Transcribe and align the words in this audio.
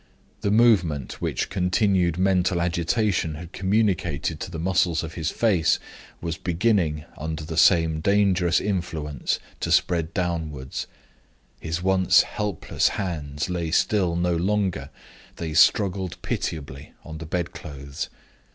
The 0.39 0.49
movement 0.49 1.21
which 1.21 1.51
continued 1.51 2.17
mental 2.17 2.59
agitation 2.59 3.35
had 3.35 3.51
communicated 3.53 4.39
to 4.39 4.49
the 4.49 4.57
muscles 4.57 5.03
of 5.03 5.13
his 5.13 5.29
face 5.29 5.77
was 6.21 6.37
beginning, 6.37 7.05
under 7.19 7.43
the 7.45 7.55
same 7.55 7.99
dangerous 7.99 8.59
influence, 8.59 9.37
to 9.59 9.71
spread 9.71 10.11
downward. 10.15 10.73
His 11.59 11.83
once 11.83 12.23
helpless 12.23 12.87
hands 12.87 13.47
lay 13.47 13.69
still 13.69 14.15
no 14.15 14.35
longer; 14.35 14.89
they 15.35 15.53
struggled 15.53 16.19
pitiably 16.23 16.93
on 17.03 17.19
the 17.19 17.27
bedclothes. 17.27 18.09